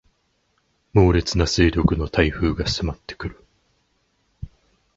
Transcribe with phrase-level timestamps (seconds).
[0.93, 3.43] 猛烈な勢力の台風が迫ってくる